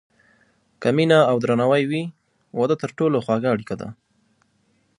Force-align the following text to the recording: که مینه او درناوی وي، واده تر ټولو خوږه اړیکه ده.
که 0.81 0.89
مینه 0.95 1.19
او 1.29 1.37
درناوی 1.43 1.83
وي، 1.89 2.03
واده 2.57 2.75
تر 2.83 2.89
ټولو 2.97 3.17
خوږه 3.25 3.49
اړیکه 3.53 3.75
ده. 3.81 3.89